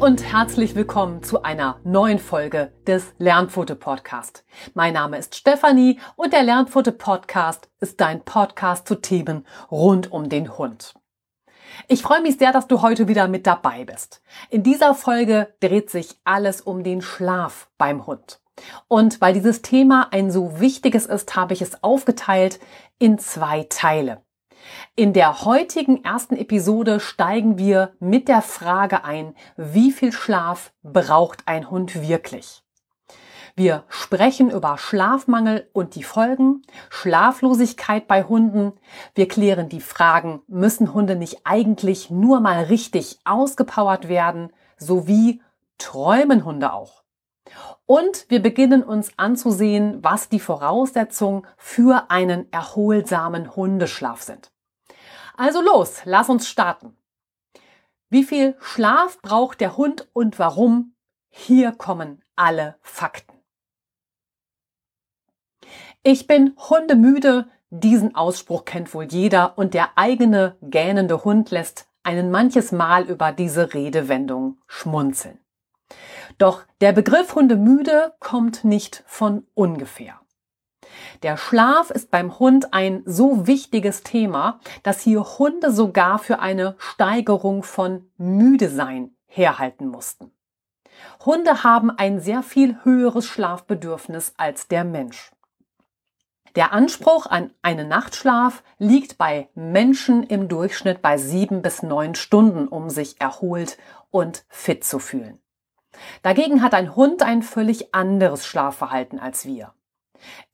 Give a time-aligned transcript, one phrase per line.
[0.00, 4.46] Und herzlich willkommen zu einer neuen Folge des Lernpfote Podcast.
[4.72, 10.30] Mein Name ist Stefanie und der Lernpfote Podcast ist dein Podcast zu Themen rund um
[10.30, 10.94] den Hund.
[11.86, 14.22] Ich freue mich sehr, dass du heute wieder mit dabei bist.
[14.48, 18.40] In dieser Folge dreht sich alles um den Schlaf beim Hund.
[18.88, 22.58] Und weil dieses Thema ein so wichtiges ist, habe ich es aufgeteilt
[22.98, 24.22] in zwei Teile.
[25.00, 31.48] In der heutigen ersten Episode steigen wir mit der Frage ein, wie viel Schlaf braucht
[31.48, 32.62] ein Hund wirklich?
[33.56, 38.74] Wir sprechen über Schlafmangel und die Folgen, Schlaflosigkeit bei Hunden.
[39.14, 45.40] Wir klären die Fragen, müssen Hunde nicht eigentlich nur mal richtig ausgepowert werden, sowie
[45.78, 47.04] träumen Hunde auch.
[47.86, 54.49] Und wir beginnen uns anzusehen, was die Voraussetzungen für einen erholsamen Hundeschlaf sind.
[55.40, 56.94] Also los, lass uns starten.
[58.10, 60.92] Wie viel Schlaf braucht der Hund und warum?
[61.30, 63.38] Hier kommen alle Fakten.
[66.02, 67.48] Ich bin hundemüde.
[67.70, 73.32] Diesen Ausspruch kennt wohl jeder und der eigene gähnende Hund lässt einen manches Mal über
[73.32, 75.38] diese Redewendung schmunzeln.
[76.36, 80.19] Doch der Begriff hundemüde kommt nicht von ungefähr.
[81.22, 86.76] Der Schlaf ist beim Hund ein so wichtiges Thema, dass hier Hunde sogar für eine
[86.78, 90.32] Steigerung von Müdesein herhalten mussten.
[91.24, 95.32] Hunde haben ein sehr viel höheres Schlafbedürfnis als der Mensch.
[96.56, 102.66] Der Anspruch an einen Nachtschlaf liegt bei Menschen im Durchschnitt bei sieben bis neun Stunden,
[102.66, 103.78] um sich erholt
[104.10, 105.40] und fit zu fühlen.
[106.22, 109.74] Dagegen hat ein Hund ein völlig anderes Schlafverhalten als wir.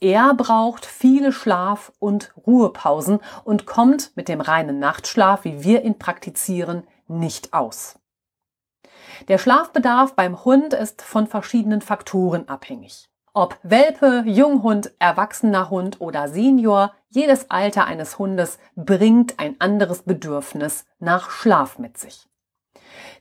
[0.00, 5.98] Er braucht viele Schlaf- und Ruhepausen und kommt mit dem reinen Nachtschlaf, wie wir ihn
[5.98, 7.98] praktizieren, nicht aus.
[9.28, 13.08] Der Schlafbedarf beim Hund ist von verschiedenen Faktoren abhängig.
[13.32, 20.86] Ob Welpe, Junghund, erwachsener Hund oder Senior, jedes Alter eines Hundes bringt ein anderes Bedürfnis
[20.98, 22.26] nach Schlaf mit sich.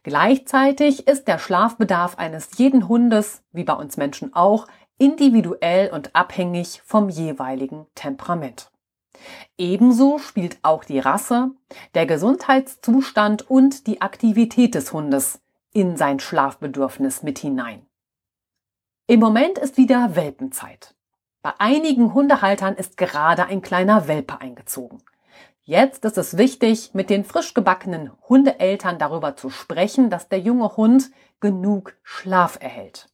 [0.03, 4.67] Gleichzeitig ist der Schlafbedarf eines jeden Hundes, wie bei uns Menschen auch,
[4.97, 8.71] individuell und abhängig vom jeweiligen Temperament.
[9.57, 11.51] Ebenso spielt auch die Rasse,
[11.93, 15.41] der Gesundheitszustand und die Aktivität des Hundes
[15.73, 17.85] in sein Schlafbedürfnis mit hinein.
[19.07, 20.95] Im Moment ist wieder Welpenzeit.
[21.41, 25.03] Bei einigen Hundehaltern ist gerade ein kleiner Welpe eingezogen.
[25.63, 30.75] Jetzt ist es wichtig, mit den frisch gebackenen Hundeeltern darüber zu sprechen, dass der junge
[30.77, 33.09] Hund genug Schlaf erhält.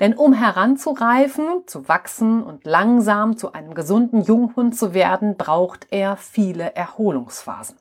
[0.00, 6.16] Denn um heranzureifen, zu wachsen und langsam zu einem gesunden Junghund zu werden, braucht er
[6.16, 7.76] viele Erholungsphasen.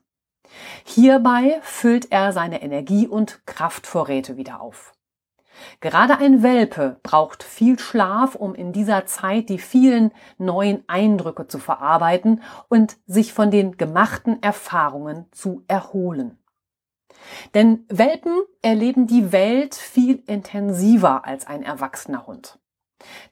[0.84, 4.94] Hierbei füllt er seine Energie- und Kraftvorräte wieder auf.
[5.80, 11.60] Gerade ein Welpe braucht viel Schlaf, um in dieser Zeit die vielen neuen Eindrücke zu
[11.60, 16.41] verarbeiten und sich von den gemachten Erfahrungen zu erholen.
[17.54, 22.60] Denn Welpen erleben die Welt viel intensiver als ein erwachsener Hund.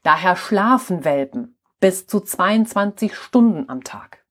[0.04, 4.26] Daher schlafen Welpen bis zu 22 Stunden am Tag.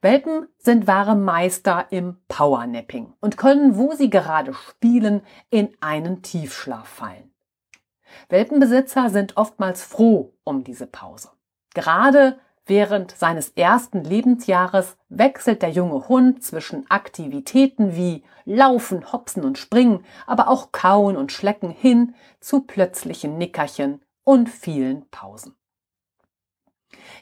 [0.00, 6.86] Welpen sind wahre Meister im Powernapping und können, wo sie gerade spielen, in einen Tiefschlaf
[6.86, 7.32] fallen.
[8.28, 11.30] Welpenbesitzer sind oftmals froh um diese Pause.
[11.74, 19.56] Gerade Während seines ersten Lebensjahres wechselt der junge Hund zwischen Aktivitäten wie Laufen, Hopsen und
[19.56, 25.54] Springen, aber auch Kauen und Schlecken hin zu plötzlichen Nickerchen und vielen Pausen.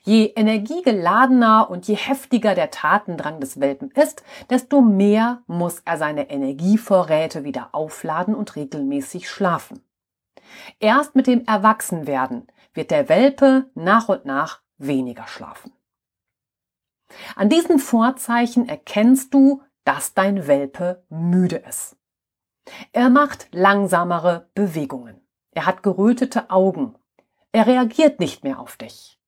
[0.02, 6.30] Je energiegeladener und je heftiger der Tatendrang des Welpen ist, desto mehr muss er seine
[6.30, 9.82] Energievorräte wieder aufladen und regelmäßig schlafen.
[10.78, 15.72] Erst mit dem Erwachsenwerden wird der Welpe nach und nach weniger schlafen.
[17.36, 21.96] An diesen Vorzeichen erkennst du, dass dein Welpe müde ist.
[22.92, 25.20] Er macht langsamere Bewegungen.
[25.52, 26.96] Er hat gerötete Augen.
[27.52, 29.20] Er reagiert nicht mehr auf dich.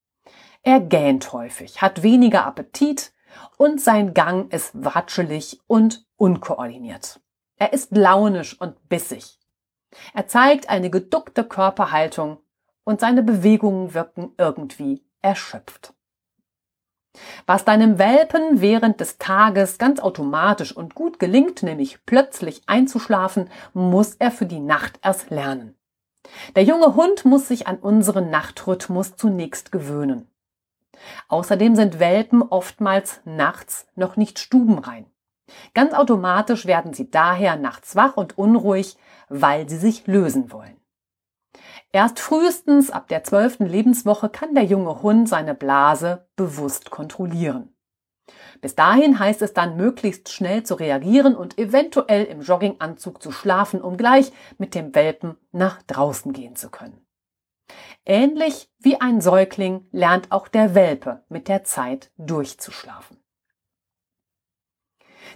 [0.62, 3.12] Er gähnt häufig, hat weniger Appetit
[3.56, 7.20] und sein Gang ist watschelig und unkoordiniert.
[7.56, 9.38] Er ist launisch und bissig.
[10.12, 12.38] Er zeigt eine geduckte Körperhaltung
[12.84, 15.92] und seine Bewegungen wirken irgendwie erschöpft.
[17.46, 24.14] Was deinem Welpen während des Tages ganz automatisch und gut gelingt, nämlich plötzlich einzuschlafen, muss
[24.14, 25.74] er für die Nacht erst lernen.
[26.54, 30.28] Der junge Hund muss sich an unseren Nachtrhythmus zunächst gewöhnen.
[31.28, 35.06] Außerdem sind Welpen oftmals nachts noch nicht stubenrein.
[35.74, 38.96] Ganz automatisch werden sie daher nachts wach und unruhig,
[39.28, 40.76] weil sie sich lösen wollen.
[41.92, 47.74] Erst frühestens ab der zwölften Lebenswoche kann der junge Hund seine Blase bewusst kontrollieren.
[48.60, 53.80] Bis dahin heißt es dann, möglichst schnell zu reagieren und eventuell im Jogginganzug zu schlafen,
[53.80, 57.06] um gleich mit dem Welpen nach draußen gehen zu können.
[58.04, 63.18] Ähnlich wie ein Säugling lernt auch der Welpe mit der Zeit durchzuschlafen.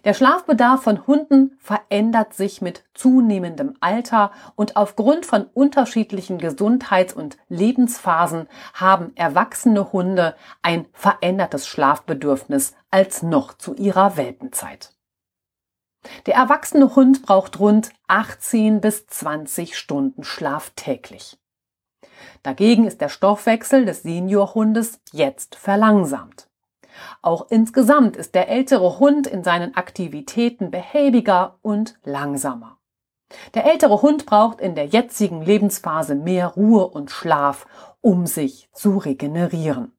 [0.05, 7.37] Der Schlafbedarf von Hunden verändert sich mit zunehmendem Alter und aufgrund von unterschiedlichen Gesundheits- und
[7.49, 14.95] Lebensphasen haben erwachsene Hunde ein verändertes Schlafbedürfnis als noch zu ihrer Welpenzeit.
[16.27, 21.39] Der erwachsene Hund braucht rund 18 bis 20 Stunden Schlaf täglich.
[22.43, 26.50] Dagegen ist der Stoffwechsel des Seniorhundes jetzt verlangsamt.
[27.23, 32.79] Auch insgesamt ist der ältere Hund in seinen Aktivitäten behäbiger und langsamer.
[33.55, 37.67] Der ältere Hund braucht in der jetzigen Lebensphase mehr Ruhe und Schlaf,
[38.01, 39.93] um sich zu regenerieren.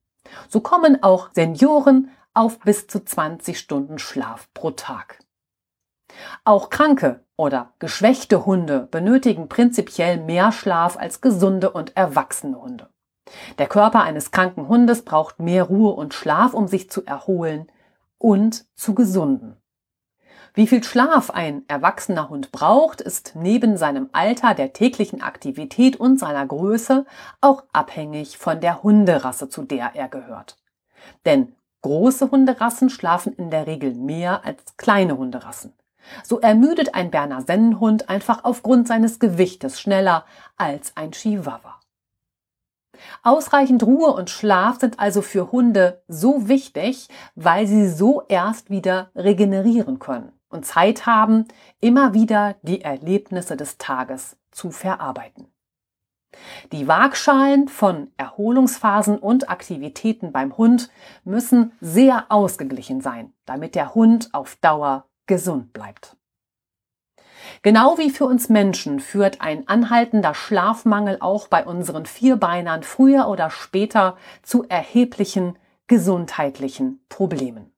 [0.50, 5.19] So kommen auch Senioren auf bis zu 20 Stunden Schlaf pro Tag.
[6.44, 12.89] Auch kranke oder geschwächte Hunde benötigen prinzipiell mehr Schlaf als gesunde und erwachsene Hunde.
[13.57, 17.72] Der Körper eines kranken Hundes braucht mehr Ruhe und Schlaf, um sich zu erholen
[18.18, 19.57] und zu gesunden.
[20.54, 26.19] Wie viel Schlaf ein erwachsener Hund braucht, ist neben seinem Alter, der täglichen Aktivität und
[26.19, 27.06] seiner Größe
[27.39, 30.57] auch abhängig von der Hunderasse, zu der er gehört.
[31.25, 35.74] Denn große Hunderassen schlafen in der Regel mehr als kleine Hunderassen.
[36.24, 40.25] So ermüdet ein Berner Sennenhund einfach aufgrund seines Gewichtes schneller
[40.57, 41.81] als ein Chihuahua.
[43.24, 49.12] Ausreichend Ruhe und Schlaf sind also für Hunde so wichtig, weil sie so erst wieder
[49.15, 51.45] regenerieren können und Zeit haben,
[51.80, 55.48] immer wieder die Erlebnisse des Tages zu verarbeiten.
[56.71, 60.89] Die Waagschalen von Erholungsphasen und Aktivitäten beim Hund
[61.24, 66.15] müssen sehr ausgeglichen sein, damit der Hund auf Dauer gesund bleibt.
[67.62, 73.50] Genau wie für uns Menschen führt ein anhaltender Schlafmangel auch bei unseren Vierbeinern früher oder
[73.50, 75.58] später zu erheblichen
[75.88, 77.72] gesundheitlichen Problemen.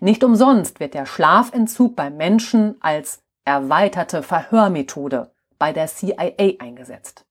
[0.00, 7.24] Nicht umsonst wird der Schlafentzug beim Menschen als erweiterte Verhörmethode bei der CIA eingesetzt.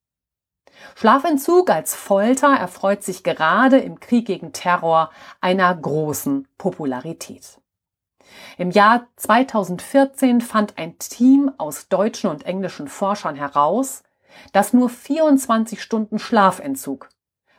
[0.96, 7.61] Schlafentzug als Folter erfreut sich gerade im Krieg gegen Terror einer großen Popularität.
[8.58, 14.04] Im Jahr 2014 fand ein Team aus deutschen und englischen Forschern heraus,
[14.54, 17.10] dass nur 24 Stunden Schlafentzug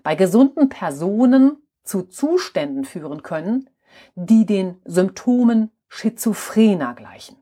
[0.03, 3.71] bei gesunden Personen zu Zuständen führen können,
[4.15, 7.37] die den Symptomen Schizophrener gleichen.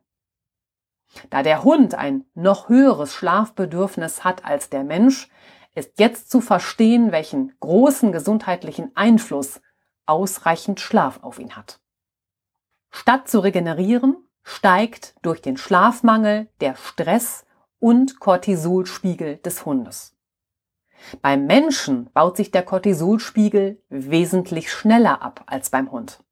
[1.29, 5.29] Da der Hund ein noch höheres Schlafbedürfnis hat als der Mensch,
[5.75, 9.61] ist jetzt zu verstehen, welchen großen gesundheitlichen Einfluss
[10.07, 11.80] ausreichend Schlaf auf ihn hat.
[12.91, 17.45] Statt zu regenerieren, steigt durch den Schlafmangel der Stress-
[17.79, 20.17] und Cortisolspiegel des Hundes.
[21.23, 26.23] Beim Menschen baut sich der Cortisolspiegel wesentlich schneller ab als beim Hund.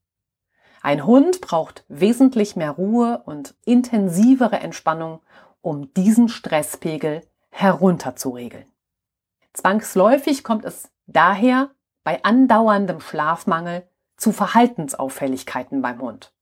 [0.83, 5.21] Ein Hund braucht wesentlich mehr Ruhe und intensivere Entspannung,
[5.61, 8.67] um diesen Stresspegel herunterzuregeln.
[9.55, 11.71] Zwangsläufig kommt es daher
[12.05, 16.33] bei andauerndem Schlafmangel zu Verhaltensauffälligkeiten beim Hund.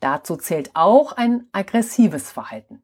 [0.00, 2.82] Dazu zählt auch ein aggressives Verhalten.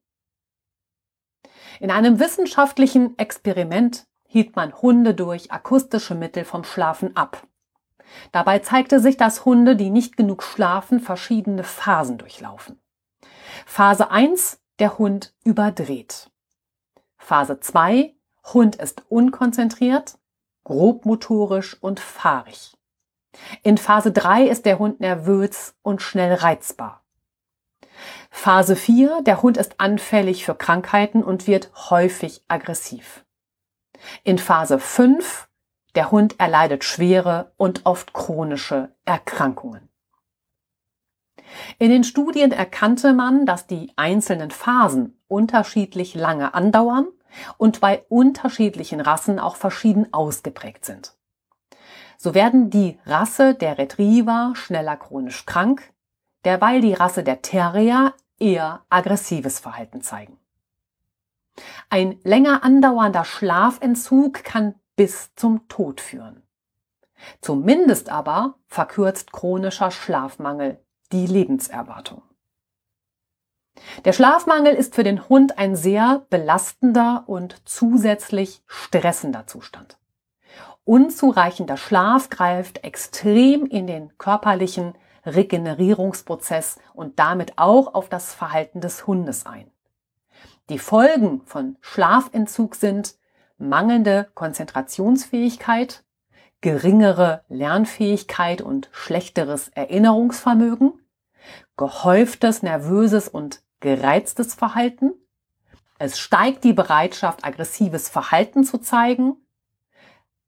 [1.81, 7.47] In einem wissenschaftlichen Experiment hielt man Hunde durch akustische Mittel vom Schlafen ab.
[8.33, 12.81] Dabei zeigte sich, dass Hunde, die nicht genug schlafen, verschiedene Phasen durchlaufen.
[13.65, 16.31] Phase 1, der Hund überdreht.
[17.17, 18.15] Phase 2,
[18.53, 20.19] Hund ist unkonzentriert,
[20.65, 22.77] grobmotorisch und fahrig.
[23.63, 27.06] In Phase 3 ist der Hund nervös und schnell reizbar.
[28.31, 33.25] Phase 4, der Hund ist anfällig für Krankheiten und wird häufig aggressiv.
[34.25, 35.49] In Phase 5,
[35.95, 39.89] der Hund erleidet schwere und oft chronische Erkrankungen.
[41.79, 47.07] In den Studien erkannte man, dass die einzelnen Phasen unterschiedlich lange andauern
[47.57, 51.17] und bei unterschiedlichen Rassen auch verschieden ausgeprägt sind.
[52.19, 55.93] So werden die Rasse der Retriever schneller chronisch krank,
[56.47, 60.39] derweil die Rasse der Terrier eher aggressives Verhalten zeigen.
[61.91, 66.43] Ein länger andauernder Schlafentzug kann bis zum Tod führen.
[67.41, 70.79] Zumindest aber verkürzt chronischer Schlafmangel
[71.13, 72.23] die Lebenserwartung.
[74.05, 79.99] Der Schlafmangel ist für den Hund ein sehr belastender und zusätzlich stressender Zustand.
[80.85, 84.95] Unzureichender Schlaf greift extrem in den körperlichen
[85.27, 89.71] Regenerierungsprozess und damit auch auf das Verhalten des Hundes ein.
[90.69, 93.17] Die Folgen von Schlafentzug sind
[93.59, 96.05] mangelnde Konzentrationsfähigkeit,
[96.61, 100.95] geringere Lernfähigkeit und schlechteres Erinnerungsvermögen,
[101.77, 105.13] gehäuftes nervöses und gereiztes Verhalten.
[105.99, 109.37] Es steigt die Bereitschaft, aggressives Verhalten zu zeigen,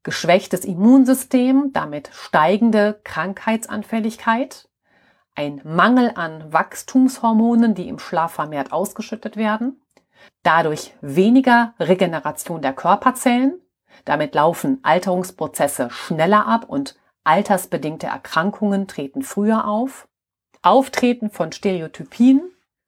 [0.03, 4.68] geschwächtes Immunsystem, damit steigende Krankheitsanfälligkeit,
[5.35, 9.81] ein Mangel an Wachstumshormonen, die im Schlaf vermehrt ausgeschüttet werden,
[10.43, 13.61] dadurch weniger Regeneration der Körperzellen,
[14.05, 20.07] damit laufen Alterungsprozesse schneller ab und altersbedingte Erkrankungen treten früher auf,
[20.61, 22.41] Auftreten von Stereotypien,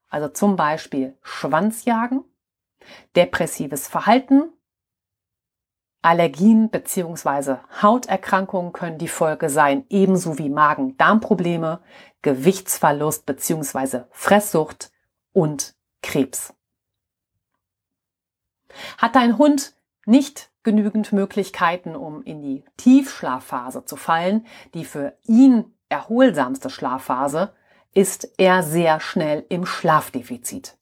[0.10, 2.24] also zum Beispiel Schwanzjagen,
[3.16, 4.52] depressives Verhalten,
[6.04, 7.58] Allergien bzw.
[7.82, 11.80] Hauterkrankungen können die Folge sein, ebenso wie Magen-Darm-Probleme,
[12.22, 14.04] Gewichtsverlust bzw.
[14.12, 14.92] Fresssucht
[15.34, 16.54] und Krebs.
[18.98, 19.74] Hat dein Hund
[20.06, 27.54] nicht genügend Möglichkeiten, um in die Tiefschlafphase zu fallen, die für ihn erholsamste Schlafphase,
[27.94, 30.78] ist er sehr schnell im Schlafdefizit.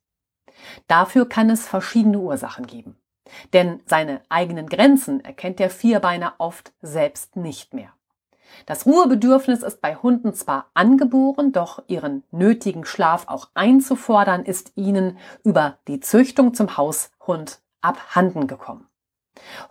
[0.87, 2.97] Dafür kann es verschiedene Ursachen geben.
[3.53, 7.93] Denn seine eigenen Grenzen erkennt der Vierbeiner oft selbst nicht mehr.
[8.65, 15.17] Das Ruhebedürfnis ist bei Hunden zwar angeboren, doch ihren nötigen Schlaf auch einzufordern, ist ihnen
[15.43, 18.87] über die Züchtung zum Haushund abhanden gekommen.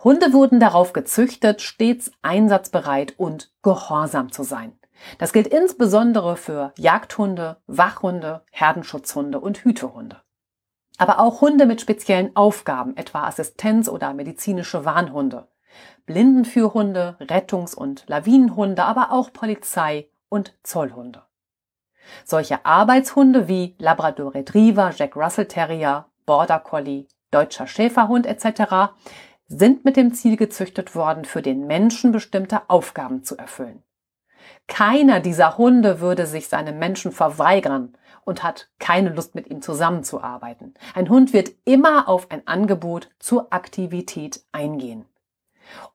[0.03, 4.73] Hunde wurden darauf gezüchtet, stets einsatzbereit und gehorsam zu sein.
[5.17, 10.21] Das gilt insbesondere für Jagdhunde, Wachhunde, Herdenschutzhunde und Hütehunde.
[10.97, 15.47] Aber auch Hunde mit speziellen Aufgaben, etwa Assistenz- oder medizinische Warnhunde.
[16.05, 21.23] Blindenführhunde, Rettungs- und Lawinenhunde, aber auch Polizei- und Zollhunde.
[22.25, 28.93] Solche Arbeitshunde wie Labrador Retriever, Jack Russell Terrier, Border Collie, deutscher Schäferhund etc.
[29.47, 33.83] sind mit dem Ziel gezüchtet worden, für den Menschen bestimmte Aufgaben zu erfüllen.
[34.67, 40.75] Keiner dieser Hunde würde sich seinem Menschen verweigern und hat keine Lust mit ihm zusammenzuarbeiten.
[40.93, 45.05] Ein Hund wird immer auf ein Angebot zur Aktivität eingehen.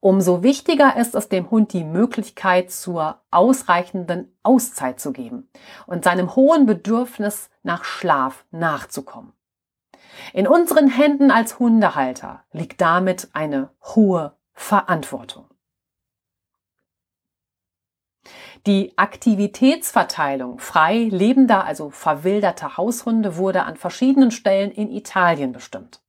[0.01, 5.49] Umso wichtiger ist es dem Hund die Möglichkeit zur ausreichenden Auszeit zu geben
[5.87, 9.33] und seinem hohen Bedürfnis nach Schlaf nachzukommen.
[10.33, 15.47] In unseren Händen als Hundehalter liegt damit eine hohe Verantwortung.
[18.67, 26.04] Die Aktivitätsverteilung frei lebender, also verwilderter Haushunde wurde an verschiedenen Stellen in Italien bestimmt.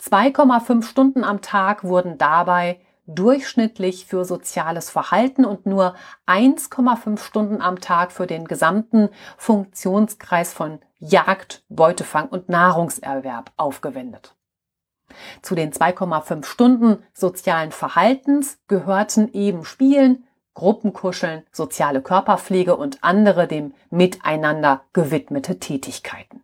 [0.00, 5.94] 2,5 Stunden am Tag wurden dabei durchschnittlich für soziales Verhalten und nur
[6.26, 14.36] 1,5 Stunden am Tag für den gesamten Funktionskreis von Jagd, Beutefang und Nahrungserwerb aufgewendet.
[15.42, 20.24] Zu den 2,5 Stunden sozialen Verhaltens gehörten eben Spielen,
[20.54, 26.42] Gruppenkuscheln, soziale Körperpflege und andere dem Miteinander gewidmete Tätigkeiten.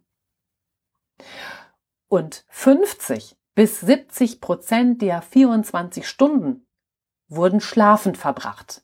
[2.08, 6.66] Und 50 bis 70 Prozent der 24 Stunden
[7.28, 8.82] wurden schlafend verbracht.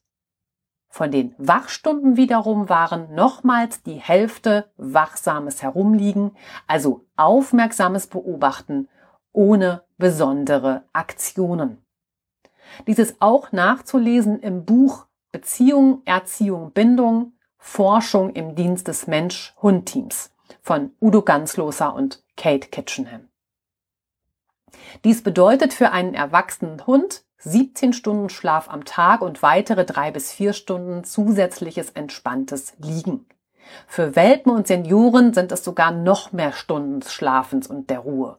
[0.88, 8.88] Von den Wachstunden wiederum waren nochmals die Hälfte wachsames Herumliegen, also aufmerksames Beobachten
[9.32, 11.84] ohne besondere Aktionen.
[12.86, 20.33] Dies ist auch nachzulesen im Buch Beziehung, Erziehung, Bindung, Forschung im Dienst des Mensch-Hund-Teams
[20.64, 23.28] von Udo Gansloser und Kate Kitchenham.
[25.04, 30.32] Dies bedeutet für einen erwachsenen Hund 17 Stunden Schlaf am Tag und weitere drei bis
[30.32, 33.26] vier Stunden zusätzliches entspanntes Liegen.
[33.86, 38.38] Für Welpen und Senioren sind es sogar noch mehr Stunden des Schlafens und der Ruhe.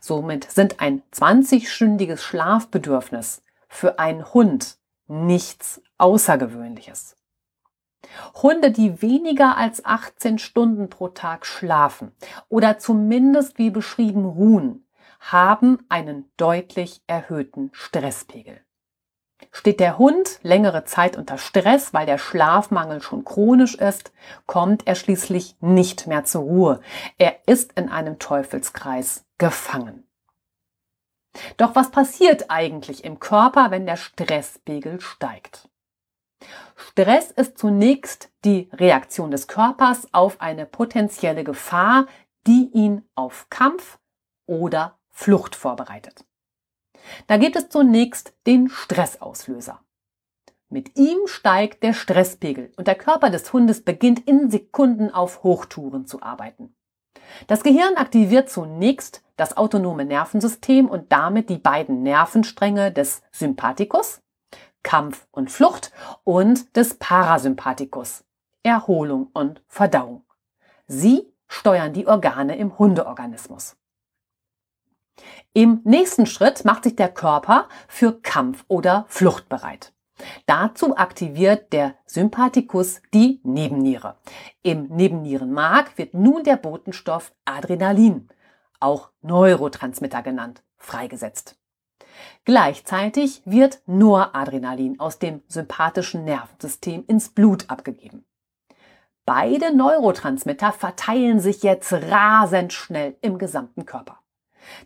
[0.00, 7.17] Somit sind ein 20-stündiges Schlafbedürfnis für einen Hund nichts Außergewöhnliches.
[8.42, 12.12] Hunde, die weniger als 18 Stunden pro Tag schlafen
[12.48, 14.86] oder zumindest wie beschrieben ruhen,
[15.20, 18.60] haben einen deutlich erhöhten Stresspegel.
[19.52, 24.12] Steht der Hund längere Zeit unter Stress, weil der Schlafmangel schon chronisch ist,
[24.46, 26.80] kommt er schließlich nicht mehr zur Ruhe.
[27.18, 30.04] Er ist in einem Teufelskreis gefangen.
[31.56, 35.68] Doch was passiert eigentlich im Körper, wenn der Stresspegel steigt?
[36.76, 42.06] Stress ist zunächst die Reaktion des Körpers auf eine potenzielle Gefahr,
[42.46, 43.98] die ihn auf Kampf
[44.46, 46.24] oder Flucht vorbereitet.
[47.26, 49.80] Da gibt es zunächst den Stressauslöser.
[50.70, 56.06] Mit ihm steigt der Stresspegel und der Körper des Hundes beginnt in Sekunden auf Hochtouren
[56.06, 56.74] zu arbeiten.
[57.46, 64.20] Das Gehirn aktiviert zunächst das autonome Nervensystem und damit die beiden Nervenstränge des Sympathikus,
[64.82, 65.92] Kampf und Flucht,
[66.24, 68.24] und des Parasympathikus,
[68.62, 70.24] Erholung und Verdauung.
[70.86, 73.76] Sie steuern die Organe im Hundeorganismus.
[75.52, 79.92] Im nächsten Schritt macht sich der Körper für Kampf oder Flucht bereit.
[80.46, 84.16] Dazu aktiviert der Sympathikus die Nebenniere.
[84.62, 88.28] Im Nebennierenmark wird nun der Botenstoff Adrenalin,
[88.80, 91.56] auch Neurotransmitter genannt, freigesetzt.
[92.44, 98.24] Gleichzeitig wird Noradrenalin aus dem sympathischen Nervensystem ins Blut abgegeben.
[99.26, 104.20] Beide Neurotransmitter verteilen sich jetzt rasend schnell im gesamten Körper.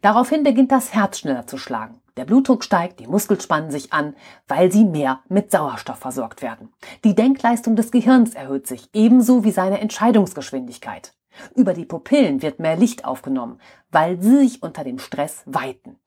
[0.01, 2.01] Daraufhin beginnt das Herz schneller zu schlagen.
[2.17, 4.15] Der Blutdruck steigt, die Muskeln spannen sich an,
[4.47, 6.73] weil sie mehr mit Sauerstoff versorgt werden.
[7.05, 11.15] Die Denkleistung des Gehirns erhöht sich, ebenso wie seine Entscheidungsgeschwindigkeit.
[11.55, 13.61] Über die Pupillen wird mehr Licht aufgenommen,
[13.91, 15.99] weil sie sich unter dem Stress weiten.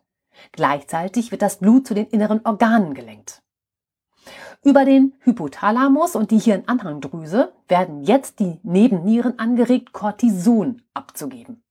[0.51, 3.41] Gleichzeitig wird das Blut zu den inneren Organen gelenkt.
[4.63, 11.63] Über den Hypothalamus und die Hirnanhangdrüse werden jetzt die Nebennieren angeregt, Cortison abzugeben.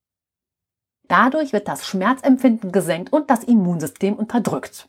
[1.08, 4.88] Dadurch wird das Schmerzempfinden gesenkt und das Immunsystem unterdrückt.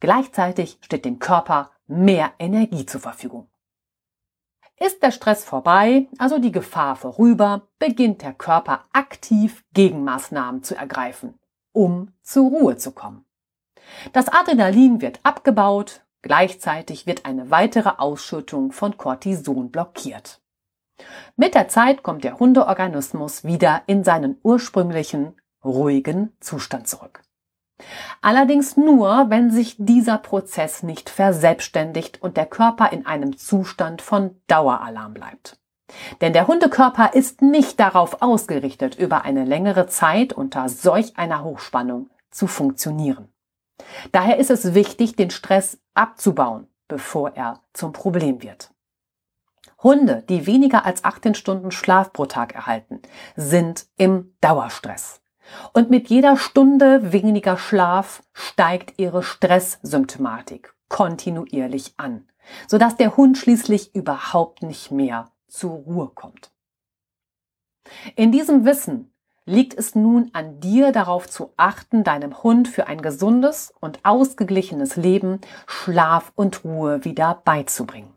[0.00, 3.48] Gleichzeitig steht dem Körper mehr Energie zur Verfügung.
[4.78, 11.38] Ist der Stress vorbei, also die Gefahr vorüber, beginnt der Körper aktiv Gegenmaßnahmen zu ergreifen,
[11.76, 13.24] um zur Ruhe zu kommen.
[14.12, 20.40] Das Adrenalin wird abgebaut, gleichzeitig wird eine weitere Ausschüttung von Cortison blockiert.
[21.36, 27.22] Mit der Zeit kommt der Hundeorganismus wieder in seinen ursprünglichen ruhigen Zustand zurück.
[28.22, 34.40] Allerdings nur, wenn sich dieser Prozess nicht verselbstständigt und der Körper in einem Zustand von
[34.46, 35.58] Daueralarm bleibt.
[36.20, 42.10] Denn der Hundekörper ist nicht darauf ausgerichtet, über eine längere Zeit unter solch einer Hochspannung
[42.30, 43.28] zu funktionieren.
[44.12, 48.70] Daher ist es wichtig, den Stress abzubauen, bevor er zum Problem wird.
[49.82, 53.02] Hunde, die weniger als 18 Stunden Schlaf pro Tag erhalten,
[53.36, 55.20] sind im Dauerstress.
[55.72, 62.26] Und mit jeder Stunde weniger Schlaf steigt ihre Stresssymptomatik kontinuierlich an,
[62.66, 66.50] sodass der Hund schließlich überhaupt nicht mehr zur Ruhe kommt.
[68.16, 69.12] In diesem Wissen
[69.44, 74.96] liegt es nun an dir darauf zu achten, deinem Hund für ein gesundes und ausgeglichenes
[74.96, 78.12] Leben Schlaf und Ruhe wieder beizubringen.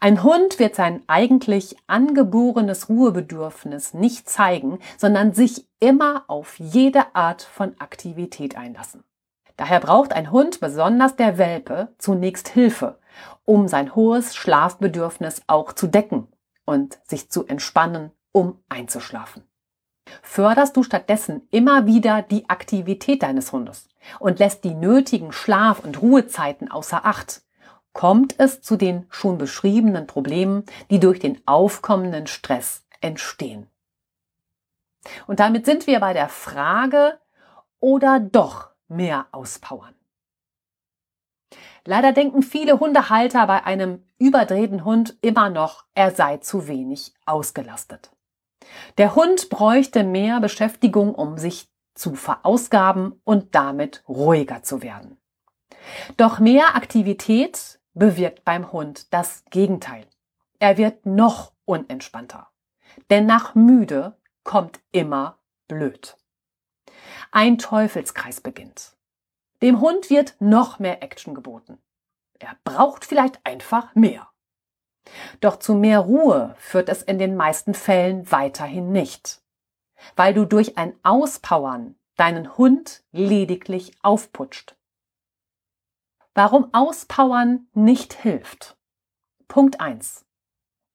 [0.00, 7.42] Ein Hund wird sein eigentlich angeborenes Ruhebedürfnis nicht zeigen, sondern sich immer auf jede Art
[7.42, 9.04] von Aktivität einlassen.
[9.56, 12.98] Daher braucht ein Hund, besonders der Welpe, zunächst Hilfe,
[13.44, 16.28] um sein hohes Schlafbedürfnis auch zu decken
[16.64, 19.44] und sich zu entspannen, um einzuschlafen.
[20.22, 26.02] Förderst du stattdessen immer wieder die Aktivität deines Hundes und lässt die nötigen Schlaf- und
[26.02, 27.42] Ruhezeiten außer Acht,
[27.92, 33.68] kommt es zu den schon beschriebenen Problemen, die durch den aufkommenden Stress entstehen.
[35.26, 37.18] Und damit sind wir bei der Frage
[37.80, 39.94] oder doch mehr auspowern.
[41.84, 48.10] Leider denken viele Hundehalter bei einem überdrehten Hund immer noch, er sei zu wenig ausgelastet.
[48.98, 55.18] Der Hund bräuchte mehr Beschäftigung, um sich zu verausgaben und damit ruhiger zu werden.
[56.16, 60.06] Doch mehr Aktivität bewirkt beim Hund das Gegenteil.
[60.58, 62.48] Er wird noch unentspannter.
[63.10, 66.16] Denn nach müde kommt immer blöd.
[67.30, 68.96] Ein Teufelskreis beginnt.
[69.62, 71.78] Dem Hund wird noch mehr Action geboten.
[72.40, 74.28] Er braucht vielleicht einfach mehr.
[75.40, 79.40] Doch zu mehr Ruhe führt es in den meisten Fällen weiterhin nicht,
[80.16, 84.76] weil du durch ein Auspowern deinen Hund lediglich aufputscht.
[86.34, 88.76] Warum Auspowern nicht hilft.
[89.46, 90.24] Punkt 1.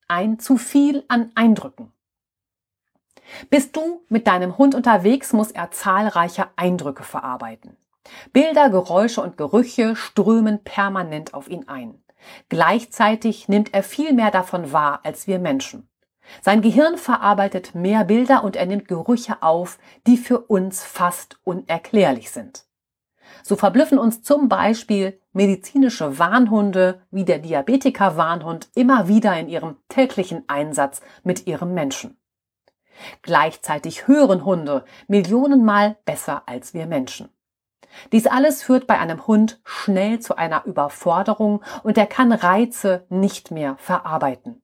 [0.09, 1.93] Ein zu viel an Eindrücken.
[3.49, 7.77] Bist du mit deinem Hund unterwegs, muss er zahlreiche Eindrücke verarbeiten.
[8.33, 12.03] Bilder, Geräusche und Gerüche strömen permanent auf ihn ein.
[12.49, 15.89] Gleichzeitig nimmt er viel mehr davon wahr als wir Menschen.
[16.41, 22.31] Sein Gehirn verarbeitet mehr Bilder und er nimmt Gerüche auf, die für uns fast unerklärlich
[22.31, 22.65] sind.
[23.43, 30.43] So verblüffen uns zum Beispiel medizinische Warnhunde wie der Diabetiker-Warnhund immer wieder in ihrem täglichen
[30.47, 32.17] Einsatz mit ihrem Menschen.
[33.21, 37.29] Gleichzeitig hören Hunde Millionenmal besser als wir Menschen.
[38.11, 43.51] Dies alles führt bei einem Hund schnell zu einer Überforderung und er kann Reize nicht
[43.51, 44.61] mehr verarbeiten.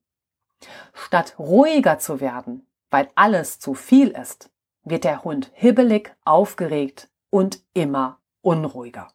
[0.92, 4.50] Statt ruhiger zu werden, weil alles zu viel ist,
[4.84, 9.08] wird der Hund hibbelig, aufgeregt und immer unruhiger.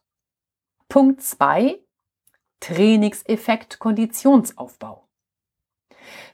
[0.88, 1.78] Punkt 2.
[2.60, 5.08] Trainingseffekt Konditionsaufbau.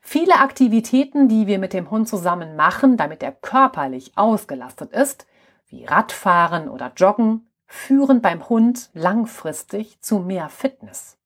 [0.01, 5.27] Viele Aktivitäten, die wir mit dem Hund zusammen machen, damit er körperlich ausgelastet ist,
[5.69, 11.19] wie Radfahren oder Joggen, führen beim Hund langfristig zu mehr Fitness.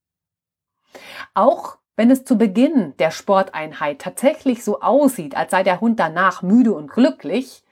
[1.33, 6.41] Auch wenn es zu Beginn der Sporteinheit tatsächlich so aussieht, als sei der Hund danach
[6.41, 7.63] müde und glücklich,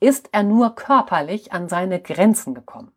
[0.00, 2.92] ist er nur körperlich an seine Grenzen gekommen.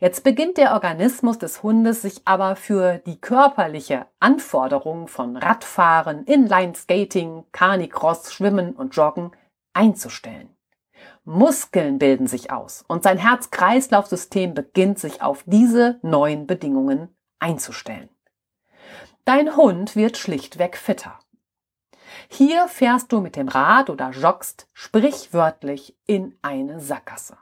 [0.00, 7.44] Jetzt beginnt der Organismus des Hundes sich aber für die körperliche Anforderung von Radfahren, Inline-Skating,
[7.52, 9.32] Canicross, Schwimmen und Joggen
[9.72, 10.54] einzustellen.
[11.24, 18.08] Muskeln bilden sich aus und sein Herz-Kreislauf-System beginnt sich auf diese neuen Bedingungen einzustellen.
[19.24, 21.20] Dein Hund wird schlichtweg fitter.
[22.28, 27.36] Hier fährst du mit dem Rad oder joggst sprichwörtlich in eine Sackgasse.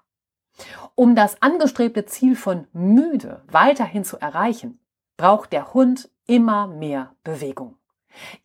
[0.95, 4.79] Um das angestrebte Ziel von müde weiterhin zu erreichen,
[5.17, 7.80] braucht der Hund immer mehr Bewegung.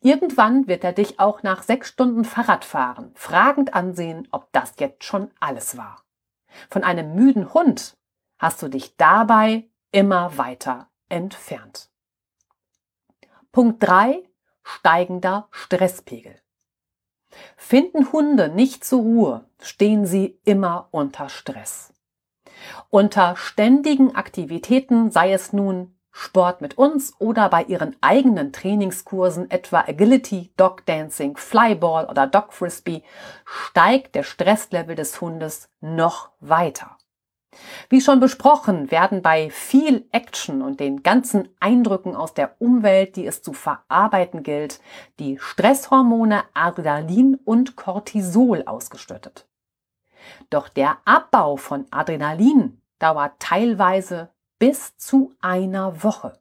[0.00, 5.30] Irgendwann wird er dich auch nach sechs Stunden Fahrradfahren fragend ansehen, ob das jetzt schon
[5.40, 6.04] alles war.
[6.70, 7.96] Von einem müden Hund
[8.38, 11.90] hast du dich dabei immer weiter entfernt.
[13.52, 14.22] Punkt 3.
[14.62, 16.40] Steigender Stresspegel.
[17.56, 21.92] Finden Hunde nicht zur Ruhe, stehen sie immer unter Stress.
[22.90, 29.80] Unter ständigen Aktivitäten, sei es nun Sport mit uns oder bei ihren eigenen Trainingskursen, etwa
[29.80, 33.02] Agility, Dog Dancing, Flyball oder Dog Frisbee,
[33.44, 36.96] steigt der Stresslevel des Hundes noch weiter.
[37.90, 43.26] Wie schon besprochen, werden bei viel Action und den ganzen Eindrücken aus der Umwelt, die
[43.26, 44.80] es zu verarbeiten gilt,
[45.18, 49.46] die Stresshormone Adrenalin und Cortisol ausgeschüttet.
[50.48, 56.38] Doch der Abbau von Adrenalin dauert teilweise bis zu einer Woche.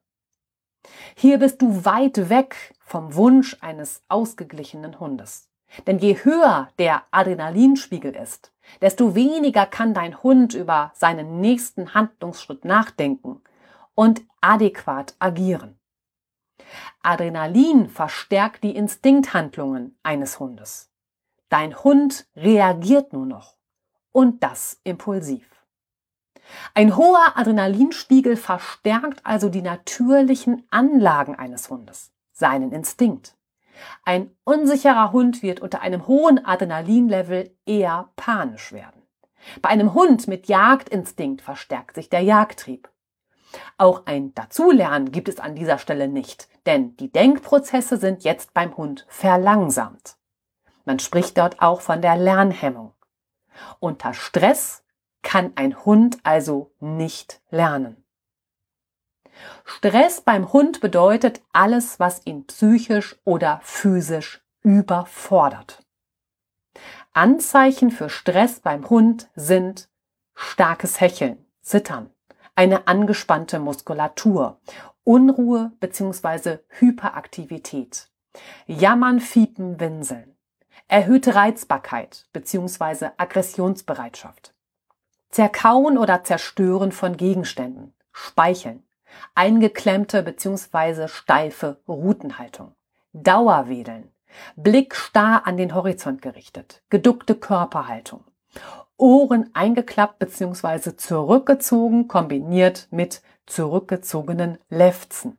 [1.15, 5.49] Hier bist du weit weg vom Wunsch eines ausgeglichenen Hundes.
[5.87, 12.65] Denn je höher der Adrenalinspiegel ist, desto weniger kann dein Hund über seinen nächsten Handlungsschritt
[12.65, 13.41] nachdenken
[13.93, 15.77] und adäquat agieren.
[17.01, 20.91] Adrenalin verstärkt die Instinkthandlungen eines Hundes.
[21.49, 23.57] Dein Hund reagiert nur noch
[24.11, 25.54] und das impulsiv.
[26.73, 33.35] Ein hoher Adrenalinspiegel verstärkt also die natürlichen Anlagen eines Hundes, seinen Instinkt.
[34.03, 39.01] Ein unsicherer Hund wird unter einem hohen Adrenalinlevel eher panisch werden.
[39.61, 42.89] Bei einem Hund mit Jagdinstinkt verstärkt sich der Jagdtrieb.
[43.77, 48.75] Auch ein Dazulernen gibt es an dieser Stelle nicht, denn die Denkprozesse sind jetzt beim
[48.75, 50.17] Hund verlangsamt.
[50.85, 52.93] Man spricht dort auch von der Lernhemmung.
[53.79, 54.83] Unter Stress
[55.25, 58.05] kann ein Hund also nicht lernen.
[59.65, 65.83] Stress beim Hund bedeutet alles, was ihn psychisch oder physisch überfordert.
[67.11, 69.89] Anzeichen für Stress beim Hund sind
[70.35, 72.11] starkes Hecheln, Zittern,
[72.55, 74.61] eine angespannte Muskulatur,
[75.03, 76.59] Unruhe bzw.
[76.69, 78.09] Hyperaktivität,
[78.67, 80.37] Jammern, Fiepen, Winseln,
[80.87, 83.09] erhöhte Reizbarkeit bzw.
[83.17, 84.54] Aggressionsbereitschaft,
[85.35, 88.83] Zerkauen oder Zerstören von Gegenständen, Speicheln,
[89.33, 91.09] eingeklemmte bzw.
[91.09, 92.73] steife Rutenhaltung,
[93.11, 94.13] Dauerwedeln,
[94.55, 98.23] Blick starr an den Horizont gerichtet, geduckte Körperhaltung,
[98.95, 100.95] Ohren eingeklappt bzw.
[100.95, 105.37] zurückgezogen kombiniert mit zurückgezogenen Lefzen,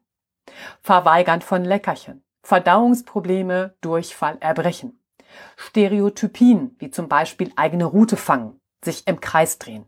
[0.83, 5.01] Verweigern von Leckerchen, Verdauungsprobleme, Durchfall, Erbrechen,
[5.57, 9.85] Stereotypien wie zum Beispiel eigene Route fangen, sich im Kreis drehen,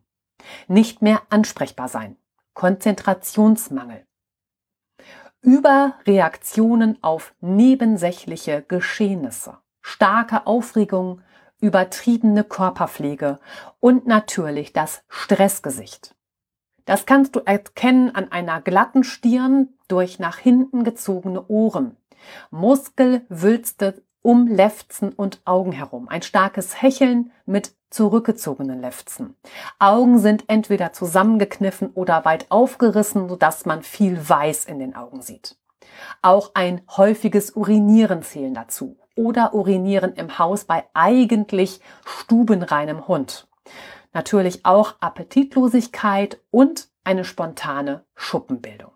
[0.66, 2.16] nicht mehr ansprechbar sein,
[2.52, 4.04] Konzentrationsmangel,
[5.40, 11.22] Überreaktionen auf nebensächliche Geschehnisse, starke Aufregung,
[11.60, 13.38] übertriebene Körperpflege
[13.80, 16.14] und natürlich das Stressgesicht.
[16.84, 21.96] Das kannst du erkennen an einer glatten Stirn durch nach hinten gezogene Ohren,
[22.50, 26.08] Muskelwülste um Lefzen und Augen herum.
[26.08, 29.36] Ein starkes Hecheln mit zurückgezogenen Lefzen.
[29.78, 35.56] Augen sind entweder zusammengekniffen oder weit aufgerissen, sodass man viel Weiß in den Augen sieht.
[36.22, 38.96] Auch ein häufiges Urinieren zählen dazu.
[39.18, 43.48] oder urinieren im Haus bei eigentlich stubenreinem Hund.
[44.12, 48.92] Natürlich auch Appetitlosigkeit und eine spontane Schuppenbildung.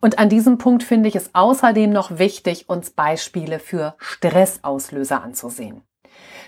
[0.00, 5.82] Und an diesem Punkt finde ich es außerdem noch wichtig, uns Beispiele für Stressauslöser anzusehen.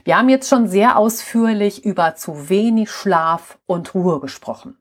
[0.04, 4.78] Wir haben jetzt schon sehr ausführlich über zu wenig Schlaf und Ruhe gesprochen.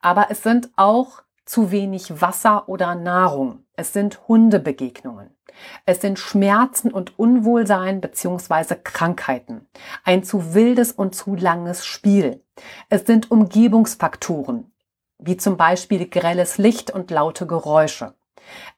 [0.00, 3.64] Aber es sind auch zu wenig Wasser oder Nahrung.
[3.74, 5.36] Es sind Hundebegegnungen.
[5.84, 8.76] Es sind Schmerzen und Unwohlsein bzw.
[8.82, 9.68] Krankheiten.
[10.04, 12.44] Ein zu wildes und zu langes Spiel.
[12.88, 14.72] Es sind Umgebungsfaktoren,
[15.18, 18.14] wie zum Beispiel grelles Licht und laute Geräusche.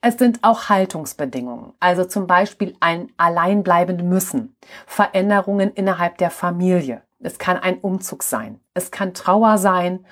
[0.01, 4.57] Es sind auch Haltungsbedingungen, also zum Beispiel ein Alleinbleiben müssen,
[4.87, 7.03] Veränderungen innerhalb der Familie.
[7.21, 10.05] Es kann ein Umzug sein, es kann Trauer sein,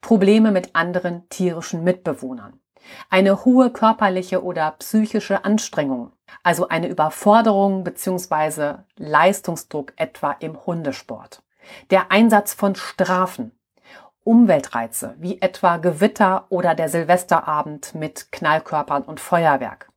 [0.00, 2.60] Probleme mit anderen tierischen Mitbewohnern,
[3.10, 8.74] eine hohe körperliche oder psychische Anstrengung, also eine Überforderung bzw.
[8.96, 11.42] Leistungsdruck etwa im Hundesport,
[11.90, 13.52] der Einsatz von Strafen,
[14.24, 19.90] Umweltreize wie etwa Gewitter oder der Silvesterabend mit Knallkörpern und Feuerwerk.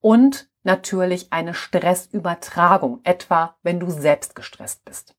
[0.00, 5.14] Und natürlich eine Stressübertragung, etwa wenn du selbst gestresst bist.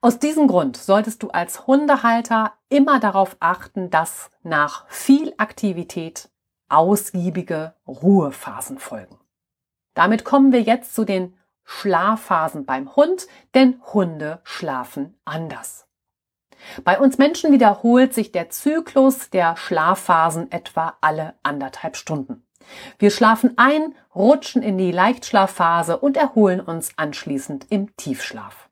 [0.00, 6.28] Aus diesem Grund solltest du als Hundehalter immer darauf achten, dass nach viel Aktivität
[6.68, 9.18] ausgiebige Ruhephasen folgen.
[9.94, 15.86] Damit kommen wir jetzt zu den Schlafphasen beim Hund, denn Hunde schlafen anders.
[16.84, 22.46] Bei uns Menschen wiederholt sich der Zyklus der Schlafphasen etwa alle anderthalb Stunden.
[22.98, 28.68] Wir schlafen ein, rutschen in die Leichtschlafphase und erholen uns anschließend im Tiefschlaf.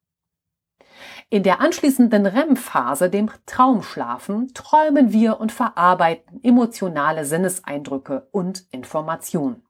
[1.29, 9.65] In der anschließenden REM-Phase, dem Traumschlafen, träumen wir und verarbeiten emotionale Sinneseindrücke und Informationen.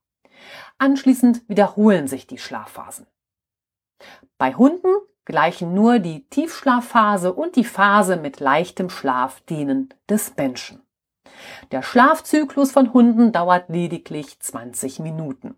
[0.78, 3.06] Anschließend wiederholen sich die Schlafphasen.
[4.38, 4.88] Bei Hunden
[5.24, 10.82] gleichen nur die Tiefschlafphase und die Phase mit leichtem Schlaf denen des Menschen.
[11.72, 15.54] Der Schlafzyklus von Hunden dauert lediglich 20 Minuten.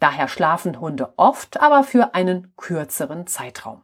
[0.00, 3.82] Daher schlafen Hunde oft, aber für einen kürzeren Zeitraum.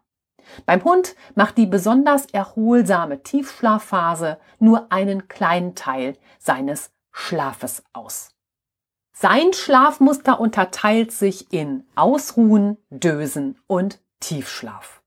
[0.67, 8.35] Beim Hund macht die besonders erholsame Tiefschlafphase nur einen kleinen Teil seines Schlafes aus.
[9.17, 15.04] Sein Schlafmuster unterteilt sich in Ausruhen, Dösen und Tiefschlaf.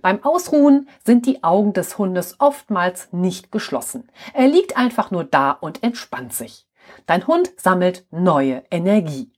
[0.00, 4.08] Beim Ausruhen sind die Augen des Hundes oftmals nicht geschlossen.
[4.34, 6.66] Er liegt einfach nur da und entspannt sich.
[7.06, 9.32] Dein Hund sammelt neue Energie.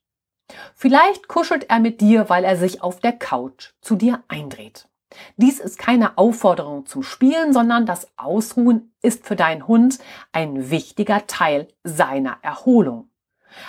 [0.74, 4.88] Vielleicht kuschelt er mit dir, weil er sich auf der Couch zu dir eindreht.
[5.36, 9.98] Dies ist keine Aufforderung zum Spielen, sondern das Ausruhen ist für deinen Hund
[10.32, 13.10] ein wichtiger Teil seiner Erholung.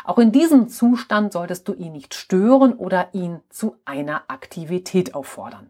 [0.04, 5.70] Auch in diesem Zustand solltest du ihn nicht stören oder ihn zu einer Aktivität auffordern.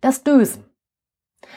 [0.00, 0.64] Das Dösen.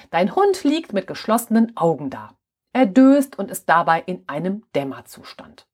[0.10, 2.38] Dein Hund liegt mit geschlossenen Augen da.
[2.74, 5.68] Er döst und ist dabei in einem Dämmerzustand.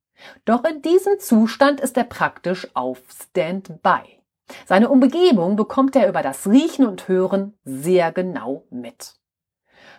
[0.45, 4.19] Doch in diesem Zustand ist er praktisch auf Standby.
[4.65, 9.15] Seine Umgebung bekommt er über das Riechen und Hören sehr genau mit.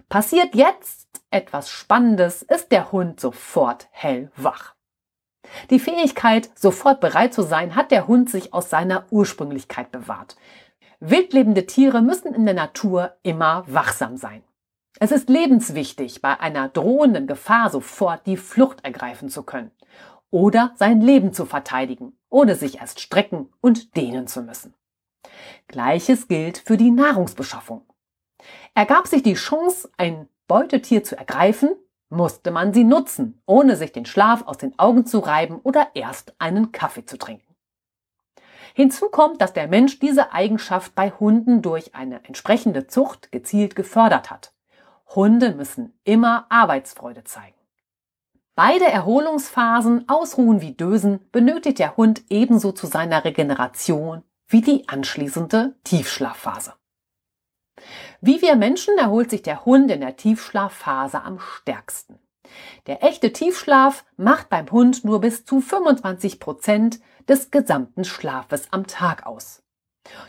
[0.09, 4.75] Passiert jetzt etwas Spannendes, ist der Hund sofort hellwach.
[5.71, 10.37] Die Fähigkeit, sofort bereit zu sein, hat der Hund sich aus seiner Ursprünglichkeit bewahrt.
[11.03, 14.43] Wildlebende Tiere müssen in der Natur immer wachsam sein.
[14.99, 19.71] Es ist lebenswichtig, bei einer drohenden Gefahr sofort die Flucht ergreifen zu können
[20.31, 24.75] oder sein Leben zu verteidigen, ohne sich erst strecken und dehnen zu müssen.
[25.69, 27.87] Gleiches gilt für die Nahrungsbeschaffung.
[28.75, 31.71] Ergab sich die Chance, ein Beutetier zu ergreifen,
[32.11, 36.35] musste man sie nutzen, ohne sich den Schlaf aus den Augen zu reiben oder erst
[36.39, 37.50] einen Kaffee zu trinken.
[38.81, 44.31] Hinzu kommt, dass der Mensch diese Eigenschaft bei Hunden durch eine entsprechende Zucht gezielt gefördert
[44.31, 44.55] hat.
[45.14, 47.59] Hunde müssen immer Arbeitsfreude zeigen.
[48.55, 55.77] Beide Erholungsphasen, Ausruhen wie Dösen, benötigt der Hund ebenso zu seiner Regeneration wie die anschließende
[55.85, 56.73] Tiefschlafphase.
[58.23, 62.19] Wie wir Menschen erholt sich der Hund in der Tiefschlafphase am stärksten.
[62.87, 66.99] Der echte Tiefschlaf macht beim Hund nur bis zu 25 Prozent
[67.31, 69.62] des gesamten Schlafes am Tag aus.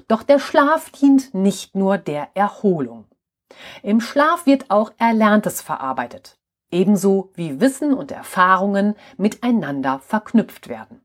[0.08, 3.06] Doch der Schlaf dient nicht nur der Erholung.
[3.82, 6.38] Im Schlaf wird auch Erlerntes verarbeitet,
[6.70, 11.02] ebenso wie Wissen und Erfahrungen miteinander verknüpft werden.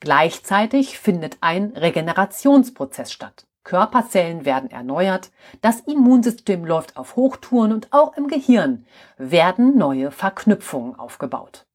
[0.00, 3.46] Gleichzeitig findet ein Regenerationsprozess statt.
[3.64, 10.96] Körperzellen werden erneuert, das Immunsystem läuft auf Hochtouren und auch im Gehirn werden neue Verknüpfungen
[10.96, 11.66] aufgebaut.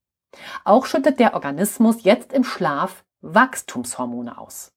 [0.64, 4.74] Auch schüttet der Organismus jetzt im Schlaf Wachstumshormone aus.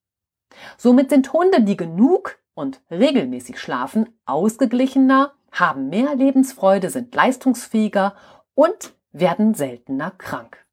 [0.77, 8.15] Somit sind Hunde, die genug und regelmäßig schlafen, ausgeglichener, haben mehr Lebensfreude, sind leistungsfähiger
[8.55, 10.65] und werden seltener krank.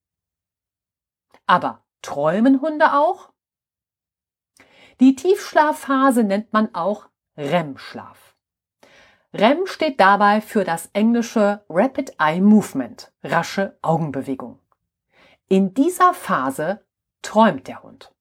[1.45, 3.31] Aber träumen Hunde auch?
[4.99, 8.35] Die Tiefschlafphase nennt man auch REM-Schlaf.
[9.33, 14.59] REM steht dabei für das englische Rapid Eye Movement, rasche Augenbewegung.
[15.47, 16.85] In dieser Phase
[17.21, 18.11] träumt der Hund.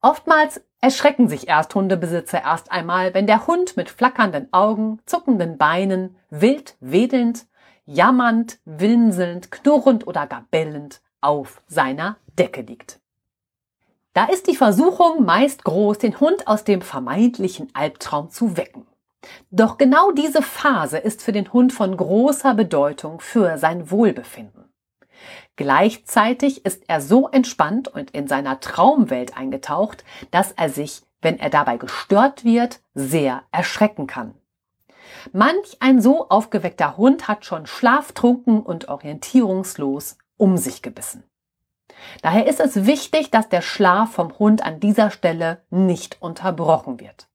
[0.00, 6.76] Oftmals erschrecken sich Ersthundebesitzer erst einmal, wenn der Hund mit flackernden Augen, zuckenden Beinen, wild
[6.80, 7.46] wedelnd,
[7.86, 13.00] jammernd, winselnd, knurrend oder gar bellend auf seiner Decke liegt.
[14.12, 18.86] Da ist die Versuchung meist groß, den Hund aus dem vermeintlichen Albtraum zu wecken.
[19.50, 24.63] Doch genau diese Phase ist für den Hund von großer Bedeutung für sein Wohlbefinden.
[25.56, 31.50] Gleichzeitig ist er so entspannt und in seiner Traumwelt eingetaucht, dass er sich, wenn er
[31.50, 34.34] dabei gestört wird, sehr erschrecken kann.
[35.32, 41.24] Manch ein so aufgeweckter Hund hat schon schlaftrunken und orientierungslos um sich gebissen.
[42.22, 47.28] Daher ist es wichtig, dass der Schlaf vom Hund an dieser Stelle nicht unterbrochen wird.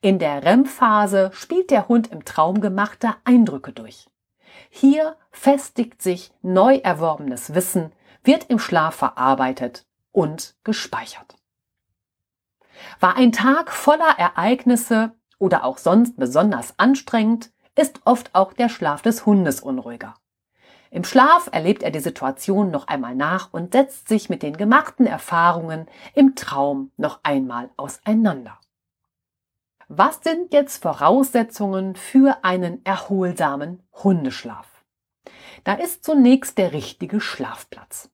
[0.00, 4.06] In der REM-Phase spielt der Hund im Traum gemachte Eindrücke durch.
[4.76, 7.92] Hier festigt sich neu erworbenes Wissen,
[8.24, 11.36] wird im Schlaf verarbeitet und gespeichert.
[12.98, 19.00] War ein Tag voller Ereignisse oder auch sonst besonders anstrengend, ist oft auch der Schlaf
[19.00, 20.14] des Hundes unruhiger.
[20.90, 25.06] Im Schlaf erlebt er die Situation noch einmal nach und setzt sich mit den gemachten
[25.06, 28.58] Erfahrungen im Traum noch einmal auseinander.
[29.96, 34.66] Was sind jetzt Voraussetzungen für einen erholsamen Hundeschlaf?
[35.62, 38.10] Da ist zunächst der richtige Schlafplatz.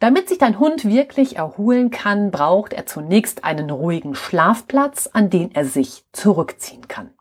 [0.00, 5.54] Damit sich dein Hund wirklich erholen kann, braucht er zunächst einen ruhigen Schlafplatz, an den
[5.54, 7.14] er sich zurückziehen kann.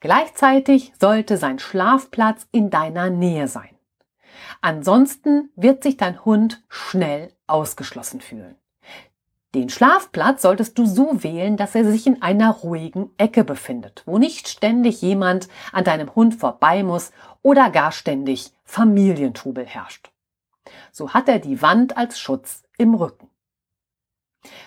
[0.00, 3.74] Gleichzeitig sollte sein Schlafplatz in deiner Nähe sein.
[4.60, 8.56] Ansonsten wird sich dein Hund schnell ausgeschlossen fühlen.
[9.54, 14.18] Den Schlafplatz solltest du so wählen, dass er sich in einer ruhigen Ecke befindet, wo
[14.18, 20.10] nicht ständig jemand an deinem Hund vorbei muss oder gar ständig Familientrubel herrscht.
[20.92, 23.30] So hat er die Wand als Schutz im Rücken.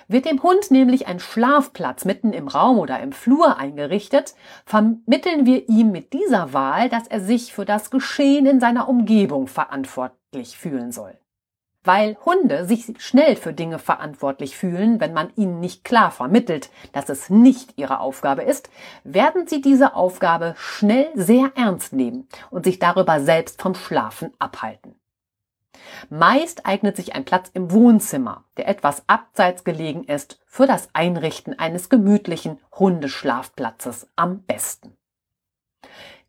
[0.08, 4.34] Wird dem Hund nämlich ein Schlafplatz mitten im Raum oder im Flur eingerichtet,
[4.65, 9.46] vermitteln wir ihm mit dieser Wahl, dass er sich für das Geschehen in seiner Umgebung
[9.48, 11.21] verantwortlich fühlen soll
[11.84, 17.10] weil Hunde sich schnell für Dinge verantwortlich fühlen, wenn man ihnen nicht klar vermittelt, dass
[17.10, 18.70] es nicht ihre Aufgabe ist,
[19.04, 24.96] werden sie diese Aufgabe schnell sehr ernst nehmen und sich darüber selbst vom Schlafen abhalten.
[26.10, 31.58] Meist eignet sich ein Platz im Wohnzimmer, der etwas abseits gelegen ist, für das Einrichten
[31.58, 34.98] eines gemütlichen Hundeschlafplatzes am besten.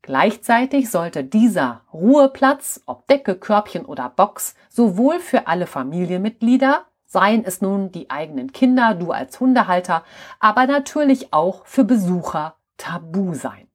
[0.02, 7.60] Gleichzeitig sollte dieser Ruheplatz, ob Decke, Körbchen oder Box, sowohl für alle Familienmitglieder, seien es
[7.60, 10.02] nun die eigenen Kinder, du als Hundehalter,
[10.40, 13.68] aber natürlich auch für Besucher tabu sein.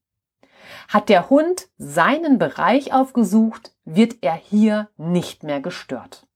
[0.89, 6.27] Hat der Hund seinen Bereich aufgesucht, wird er hier nicht mehr gestört.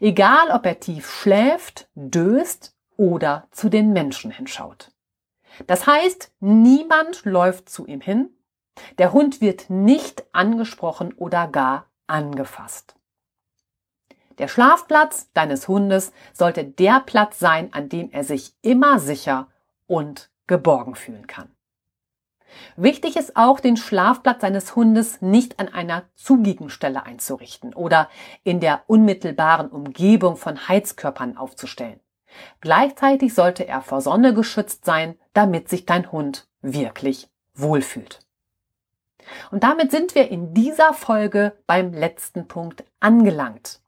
[0.00, 4.92] Egal, ob er tief schläft, döst oder zu den Menschen hinschaut.
[5.66, 8.30] Das heißt, niemand läuft zu ihm hin,
[8.98, 12.94] der Hund wird nicht angesprochen oder gar angefasst.
[14.38, 19.48] Der Schlafplatz deines Hundes sollte der Platz sein, an dem er sich immer sicher
[19.86, 21.50] und geborgen fühlen kann.
[22.76, 28.08] Wichtig ist auch, den Schlafplatz seines Hundes nicht an einer zugigen Stelle einzurichten oder
[28.42, 32.00] in der unmittelbaren Umgebung von Heizkörpern aufzustellen.
[32.60, 38.20] Gleichzeitig sollte er vor Sonne geschützt sein, damit sich dein Hund wirklich wohlfühlt.
[39.50, 43.80] Und damit sind wir in dieser Folge beim letzten Punkt angelangt.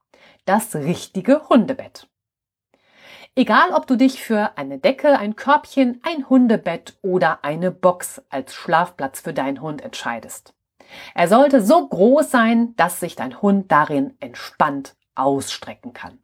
[0.45, 2.09] Das richtige Hundebett.
[3.37, 8.55] Egal, ob du dich für eine Decke, ein Körbchen, ein Hundebett oder eine Box als
[8.55, 10.53] Schlafplatz für deinen Hund entscheidest.
[11.15, 16.19] Er sollte so groß sein, dass sich dein Hund darin entspannt ausstrecken kann.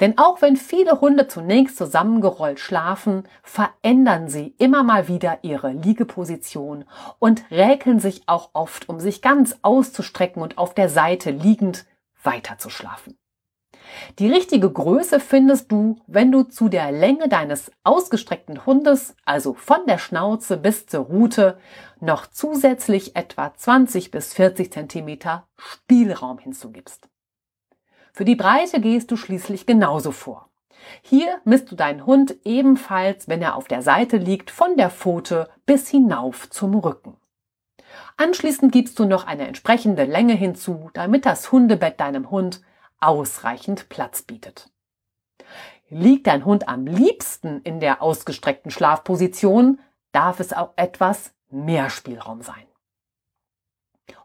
[0.00, 6.84] Denn auch wenn viele Hunde zunächst zusammengerollt schlafen, verändern sie immer mal wieder ihre Liegeposition
[7.18, 11.86] und räkeln sich auch oft, um sich ganz auszustrecken und auf der Seite liegend
[12.22, 13.16] weiter zu schlafen.
[14.18, 19.78] Die richtige Größe findest du, wenn du zu der Länge deines ausgestreckten Hundes, also von
[19.86, 21.58] der Schnauze bis zur Rute,
[22.00, 27.09] noch zusätzlich etwa 20 bis 40 Zentimeter Spielraum hinzugibst.
[28.12, 30.48] Für die Breite gehst du schließlich genauso vor.
[31.02, 35.48] Hier misst du deinen Hund ebenfalls, wenn er auf der Seite liegt, von der Pfote
[35.66, 37.16] bis hinauf zum Rücken.
[38.16, 42.60] Anschließend gibst du noch eine entsprechende Länge hinzu, damit das Hundebett deinem Hund
[43.00, 44.70] ausreichend Platz bietet.
[45.88, 49.80] Liegt dein Hund am liebsten in der ausgestreckten Schlafposition,
[50.12, 52.69] darf es auch etwas mehr Spielraum sein.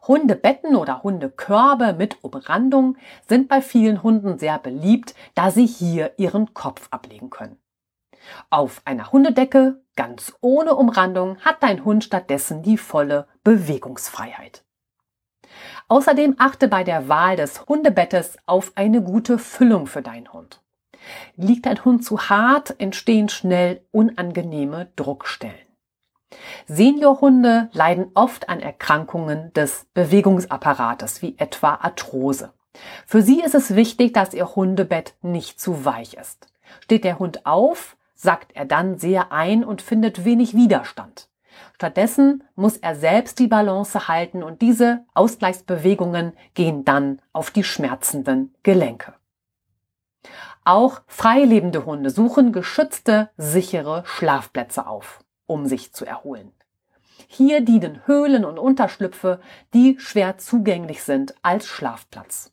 [0.06, 2.96] Hundebetten oder Hundekörbe mit Umrandung
[3.28, 7.58] sind bei vielen Hunden sehr beliebt, da sie hier ihren Kopf ablegen können.
[8.50, 14.64] Auf einer Hundedecke, ganz ohne Umrandung, hat dein Hund stattdessen die volle Bewegungsfreiheit.
[15.88, 20.60] Außerdem achte bei der Wahl des Hundebettes auf eine gute Füllung für deinen Hund.
[21.36, 25.65] Liegt dein Hund zu hart, entstehen schnell unangenehme Druckstellen.
[26.66, 32.52] Seniorhunde leiden oft an Erkrankungen des Bewegungsapparates, wie etwa Arthrose.
[33.06, 36.48] Für sie ist es wichtig, dass ihr Hundebett nicht zu weich ist.
[36.80, 41.28] Steht der Hund auf, sackt er dann sehr ein und findet wenig Widerstand.
[41.74, 48.54] Stattdessen muss er selbst die Balance halten und diese Ausgleichsbewegungen gehen dann auf die schmerzenden
[48.62, 49.14] Gelenke.
[50.64, 56.52] Auch freilebende Hunde suchen geschützte, sichere Schlafplätze auf um sich zu erholen.
[57.28, 59.40] Hier dienen Höhlen und Unterschlüpfe,
[59.72, 62.52] die schwer zugänglich sind, als Schlafplatz.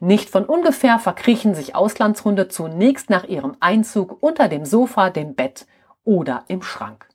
[0.00, 5.66] Nicht von ungefähr verkriechen sich Auslandshunde zunächst nach ihrem Einzug unter dem Sofa, dem Bett
[6.04, 7.08] oder im Schrank.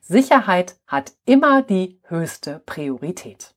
[0.00, 3.54] Sicherheit hat immer die höchste Priorität.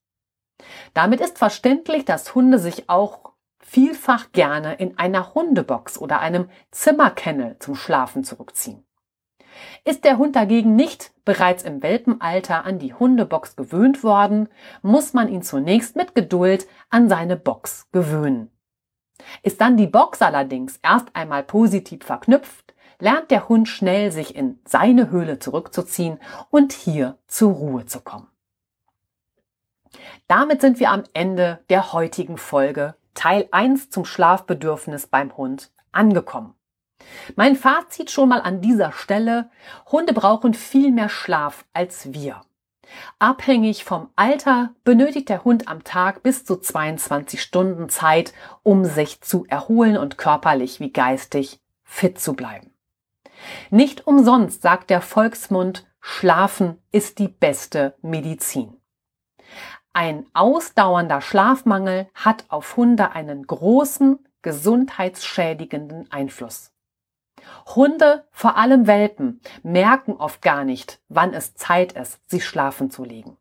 [0.94, 7.58] Damit ist verständlich, dass Hunde sich auch vielfach gerne in einer Hundebox oder einem Zimmerkennel
[7.60, 8.84] zum Schlafen zurückziehen.
[9.86, 14.50] Ist der Hund dagegen nicht bereits im Welpenalter an die Hundebox gewöhnt worden,
[14.82, 18.52] muss man ihn zunächst mit Geduld an seine Box gewöhnen.
[19.44, 24.60] Ist dann die Box allerdings erst einmal positiv verknüpft, lernt der Hund schnell sich in
[24.66, 28.28] seine Höhle zurückzuziehen und hier zur Ruhe zu kommen.
[30.28, 36.54] Damit sind wir am Ende der heutigen Folge Teil 1 zum Schlafbedürfnis beim Hund angekommen.
[37.36, 39.50] Mein Fazit schon mal an dieser Stelle.
[39.92, 42.42] Hunde brauchen viel mehr Schlaf als wir.
[43.20, 48.34] Abhängig vom Alter benötigt der Hund am Tag bis zu 22 Stunden Zeit,
[48.64, 52.74] um sich zu erholen und körperlich wie geistig fit zu bleiben.
[53.70, 58.78] Nicht umsonst sagt der Volksmund, Schlafen ist die beste Medizin.
[59.94, 66.72] Ein ausdauernder Schlafmangel hat auf Hunde einen großen gesundheitsschädigenden Einfluss.
[67.76, 73.04] Hunde, vor allem Welpen, merken oft gar nicht, wann es Zeit ist, sich schlafen zu
[73.04, 73.38] legen.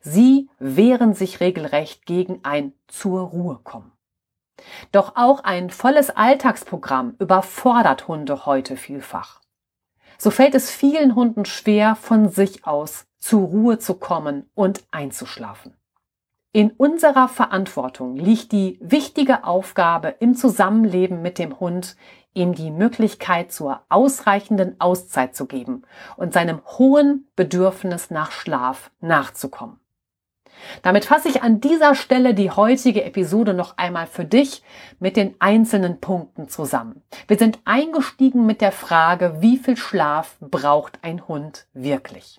[0.00, 3.92] Sie wehren sich regelrecht gegen ein zur Ruhe kommen.
[4.92, 9.40] Doch auch ein volles Alltagsprogramm überfordert Hunde heute vielfach.
[10.18, 15.76] So fällt es vielen Hunden schwer, von sich aus zur Ruhe zu kommen und einzuschlafen.
[16.52, 21.96] In unserer Verantwortung liegt die wichtige Aufgabe im Zusammenleben mit dem Hund,
[22.34, 25.82] ihm die Möglichkeit zur ausreichenden Auszeit zu geben
[26.16, 29.80] und seinem hohen Bedürfnis nach Schlaf nachzukommen.
[30.82, 34.62] Damit fasse ich an dieser Stelle die heutige Episode noch einmal für dich
[34.98, 37.02] mit den einzelnen Punkten zusammen.
[37.28, 42.38] Wir sind eingestiegen mit der Frage, wie viel Schlaf braucht ein Hund wirklich?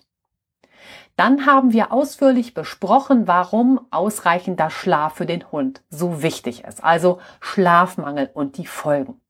[1.16, 7.20] Dann haben wir ausführlich besprochen, warum ausreichender Schlaf für den Hund so wichtig ist, also
[7.40, 9.21] Schlafmangel und die Folgen.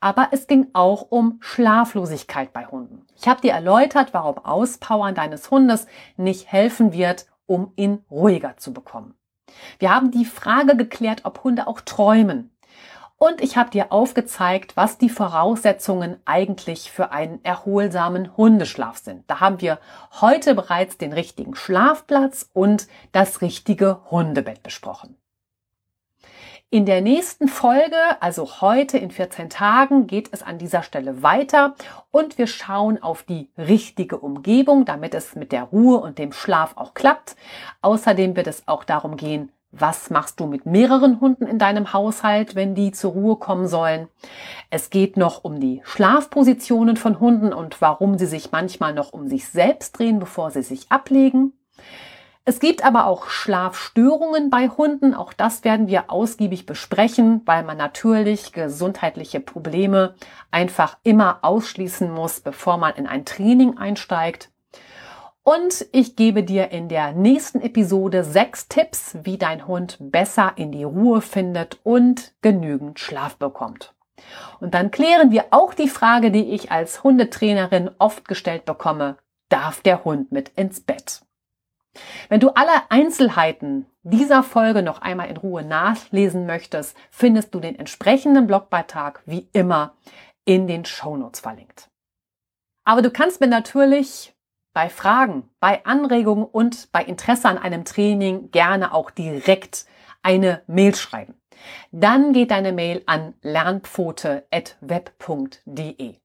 [0.00, 3.06] Aber es ging auch um Schlaflosigkeit bei Hunden.
[3.16, 5.86] Ich habe dir erläutert, warum Auspowern deines Hundes
[6.16, 9.14] nicht helfen wird, um ihn ruhiger zu bekommen.
[9.78, 12.50] Wir haben die Frage geklärt, ob Hunde auch träumen.
[13.22, 19.22] Und ich habe dir aufgezeigt, was die Voraussetzungen eigentlich für einen erholsamen Hundeschlaf sind.
[19.30, 19.78] Da haben wir
[20.20, 25.21] heute bereits den richtigen Schlafplatz und das richtige Hundebett besprochen.
[26.72, 31.74] In der nächsten Folge, also heute in 14 Tagen, geht es an dieser Stelle weiter
[32.10, 36.78] und wir schauen auf die richtige Umgebung, damit es mit der Ruhe und dem Schlaf
[36.78, 37.36] auch klappt.
[37.82, 42.54] Außerdem wird es auch darum gehen, was machst du mit mehreren Hunden in deinem Haushalt,
[42.54, 44.08] wenn die zur Ruhe kommen sollen?
[44.70, 49.28] Es geht noch um die Schlafpositionen von Hunden und warum sie sich manchmal noch um
[49.28, 51.52] sich selbst drehen, bevor sie sich ablegen.
[52.44, 55.14] Es gibt aber auch Schlafstörungen bei Hunden.
[55.14, 60.16] Auch das werden wir ausgiebig besprechen, weil man natürlich gesundheitliche Probleme
[60.50, 64.50] einfach immer ausschließen muss, bevor man in ein Training einsteigt.
[65.44, 70.72] Und ich gebe dir in der nächsten Episode sechs Tipps, wie dein Hund besser in
[70.72, 73.94] die Ruhe findet und genügend Schlaf bekommt.
[74.60, 79.16] Und dann klären wir auch die Frage, die ich als Hundetrainerin oft gestellt bekomme.
[79.48, 81.22] Darf der Hund mit ins Bett?
[82.28, 87.78] Wenn du alle Einzelheiten dieser Folge noch einmal in Ruhe nachlesen möchtest, findest du den
[87.78, 89.94] entsprechenden Blogbeitrag wie immer
[90.44, 91.90] in den Shownotes verlinkt.
[92.84, 94.34] Aber du kannst mir natürlich
[94.74, 99.84] bei Fragen, bei Anregungen und bei Interesse an einem Training gerne auch direkt
[100.22, 101.34] eine Mail schreiben.
[101.92, 106.16] Dann geht deine Mail an lernpfote.web.de.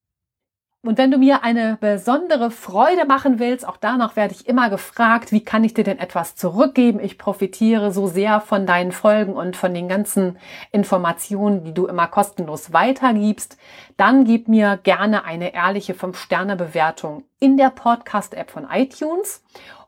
[0.87, 5.33] Und wenn du mir eine besondere Freude machen willst, auch danach werde ich immer gefragt,
[5.33, 7.01] wie kann ich dir denn etwas zurückgeben?
[7.01, 10.37] Ich profitiere so sehr von deinen Folgen und von den ganzen
[10.71, 13.57] Informationen, die du immer kostenlos weitergibst.
[13.97, 19.43] Dann gib mir gerne eine ehrliche 5-Sterne-Bewertung in der Podcast-App von iTunes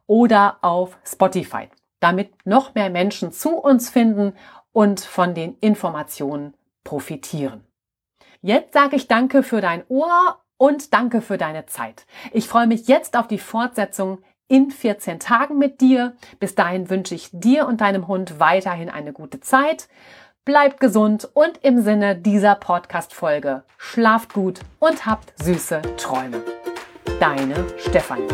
[0.06, 1.70] oder auf Spotify,
[2.02, 4.34] damit noch mehr Menschen zu uns finden
[4.74, 7.64] und von den Informationen profitieren.
[8.42, 12.06] Jetzt sage ich danke für dein Ohr und danke für deine Zeit.
[12.32, 16.14] Ich freue mich jetzt auf die Fortsetzung in 14 Tagen mit dir.
[16.40, 19.88] Bis dahin wünsche ich dir und deinem Hund weiterhin eine gute Zeit.
[20.44, 26.42] Bleibt gesund und im Sinne dieser Podcast-Folge schlaft gut und habt süße Träume.
[27.20, 28.28] Deine Stefanie.